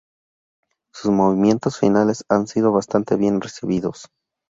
[0.91, 4.07] Sus movimientos finales han sido bastante bien recibidos.